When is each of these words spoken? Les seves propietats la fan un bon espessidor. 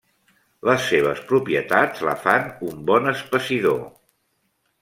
Les 0.69 0.87
seves 0.93 1.19
propietats 1.33 2.01
la 2.09 2.15
fan 2.23 2.49
un 2.71 2.81
bon 2.91 3.15
espessidor. 3.15 3.81